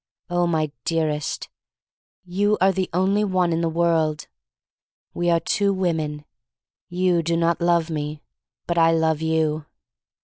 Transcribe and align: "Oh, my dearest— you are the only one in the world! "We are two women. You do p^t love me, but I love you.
"Oh, 0.31 0.47
my 0.47 0.71
dearest— 0.83 1.47
you 2.25 2.57
are 2.59 2.71
the 2.71 2.89
only 2.91 3.23
one 3.23 3.53
in 3.53 3.61
the 3.61 3.69
world! 3.69 4.27
"We 5.13 5.29
are 5.29 5.39
two 5.39 5.71
women. 5.71 6.25
You 6.89 7.21
do 7.21 7.37
p^t 7.37 7.61
love 7.61 7.91
me, 7.91 8.23
but 8.65 8.79
I 8.79 8.93
love 8.93 9.21
you. 9.21 9.67